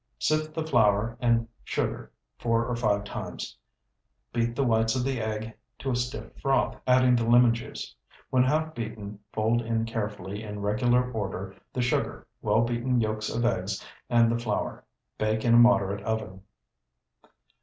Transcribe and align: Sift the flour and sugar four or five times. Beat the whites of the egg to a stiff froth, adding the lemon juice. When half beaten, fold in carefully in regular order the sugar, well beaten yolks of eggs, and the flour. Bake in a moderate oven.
Sift 0.17 0.55
the 0.55 0.65
flour 0.65 1.15
and 1.19 1.47
sugar 1.63 2.11
four 2.39 2.65
or 2.65 2.75
five 2.75 3.03
times. 3.03 3.55
Beat 4.33 4.55
the 4.55 4.63
whites 4.63 4.95
of 4.95 5.03
the 5.03 5.21
egg 5.21 5.53
to 5.77 5.91
a 5.91 5.95
stiff 5.95 6.35
froth, 6.41 6.75
adding 6.87 7.15
the 7.15 7.23
lemon 7.27 7.53
juice. 7.53 7.93
When 8.31 8.41
half 8.41 8.73
beaten, 8.73 9.19
fold 9.31 9.61
in 9.61 9.85
carefully 9.85 10.41
in 10.41 10.61
regular 10.61 11.11
order 11.11 11.53
the 11.71 11.83
sugar, 11.83 12.25
well 12.41 12.63
beaten 12.63 12.99
yolks 12.99 13.29
of 13.29 13.45
eggs, 13.45 13.85
and 14.09 14.31
the 14.31 14.39
flour. 14.39 14.83
Bake 15.19 15.45
in 15.45 15.53
a 15.53 15.57
moderate 15.57 16.01
oven. 16.03 16.41